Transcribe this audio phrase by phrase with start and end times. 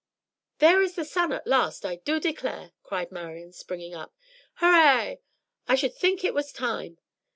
[0.57, 4.11] "There is the sun at last, I do declare," cried Marian, springing up.
[4.55, 5.17] "Hurrah!
[5.67, 6.97] I should think it was time.